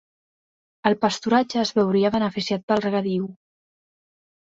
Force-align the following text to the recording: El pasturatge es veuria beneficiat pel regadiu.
El 0.89 0.95
pasturatge 1.03 1.59
es 1.63 1.71
veuria 1.79 2.11
beneficiat 2.15 2.65
pel 2.73 2.81
regadiu. 2.87 3.29